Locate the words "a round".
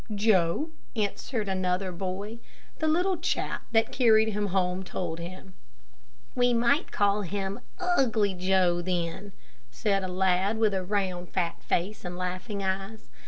10.73-11.29